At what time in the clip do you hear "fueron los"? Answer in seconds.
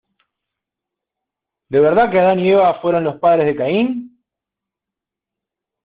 2.81-3.17